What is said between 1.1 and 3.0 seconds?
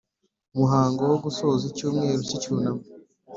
wo Gusoza icyumweru cy Icyunamo